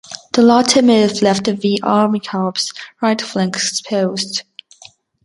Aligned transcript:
The 0.33 0.41
latter 0.41 0.81
move 0.81 1.21
left 1.21 1.43
the 1.43 1.53
V 1.53 1.79
Armeekorps' 1.83 2.75
right 3.03 3.21
flank 3.21 3.55
exposed. 3.57 4.41